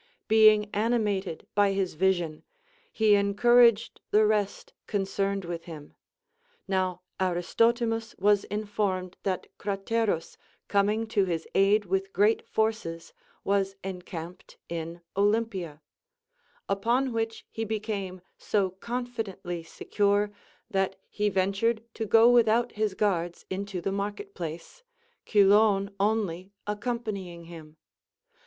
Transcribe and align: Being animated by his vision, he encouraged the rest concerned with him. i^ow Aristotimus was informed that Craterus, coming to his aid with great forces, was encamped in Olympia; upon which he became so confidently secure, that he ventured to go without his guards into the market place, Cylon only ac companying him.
Being 0.27 0.67
animated 0.73 1.45
by 1.53 1.73
his 1.73 1.93
vision, 1.93 2.41
he 2.91 3.13
encouraged 3.13 4.01
the 4.09 4.25
rest 4.25 4.73
concerned 4.87 5.45
with 5.45 5.65
him. 5.65 5.93
i^ow 6.67 7.01
Aristotimus 7.19 8.17
was 8.17 8.43
informed 8.45 9.15
that 9.21 9.45
Craterus, 9.59 10.37
coming 10.67 11.05
to 11.09 11.25
his 11.25 11.47
aid 11.53 11.85
with 11.85 12.13
great 12.13 12.47
forces, 12.47 13.13
was 13.43 13.75
encamped 13.83 14.57
in 14.67 15.01
Olympia; 15.15 15.83
upon 16.67 17.13
which 17.13 17.45
he 17.51 17.63
became 17.63 18.21
so 18.39 18.71
confidently 18.71 19.61
secure, 19.61 20.31
that 20.71 20.95
he 21.11 21.29
ventured 21.29 21.83
to 21.93 22.07
go 22.07 22.27
without 22.27 22.71
his 22.71 22.95
guards 22.95 23.45
into 23.51 23.81
the 23.81 23.91
market 23.91 24.33
place, 24.33 24.81
Cylon 25.27 25.93
only 25.99 26.53
ac 26.67 26.79
companying 26.79 27.43
him. 27.43 27.77